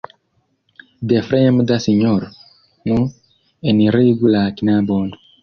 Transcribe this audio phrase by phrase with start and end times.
[1.11, 2.31] De fremda sinjoro?
[2.93, 2.97] Nu,
[3.75, 5.07] enirigu la knabon.